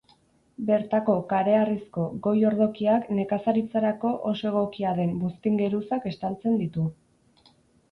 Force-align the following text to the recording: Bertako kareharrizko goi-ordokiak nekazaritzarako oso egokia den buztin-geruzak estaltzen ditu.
Bertako 0.69 1.17
kareharrizko 1.33 2.05
goi-ordokiak 2.27 3.05
nekazaritzarako 3.19 4.15
oso 4.33 4.49
egokia 4.53 4.97
den 5.03 5.15
buztin-geruzak 5.27 6.11
estaltzen 6.15 6.61
ditu. 6.65 6.91